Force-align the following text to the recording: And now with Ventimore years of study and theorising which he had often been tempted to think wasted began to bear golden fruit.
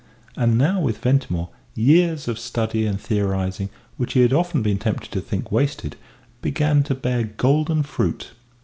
And 0.35 0.57
now 0.57 0.81
with 0.81 0.97
Ventimore 0.97 1.49
years 1.75 2.27
of 2.27 2.39
study 2.39 2.87
and 2.87 2.99
theorising 2.99 3.69
which 3.97 4.13
he 4.13 4.21
had 4.21 4.33
often 4.33 4.63
been 4.63 4.79
tempted 4.79 5.11
to 5.11 5.21
think 5.21 5.51
wasted 5.51 5.95
began 6.41 6.81
to 6.85 6.95
bear 6.95 7.25
golden 7.25 7.83
fruit. 7.83 8.31